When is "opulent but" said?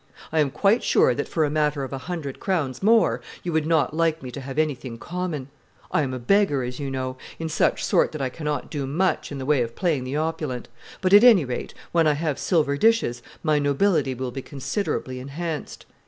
10.17-11.13